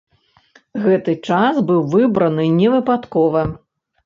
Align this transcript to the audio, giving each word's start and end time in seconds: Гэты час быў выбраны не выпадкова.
Гэты 0.85 1.13
час 1.27 1.59
быў 1.67 1.81
выбраны 1.93 2.49
не 2.59 2.73
выпадкова. 2.75 3.45